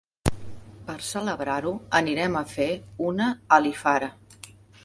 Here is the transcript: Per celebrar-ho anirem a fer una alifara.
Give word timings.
Per 0.87 0.95
celebrar-ho 1.07 1.75
anirem 2.01 2.39
a 2.41 2.45
fer 2.55 2.69
una 3.11 3.31
alifara. 3.59 4.13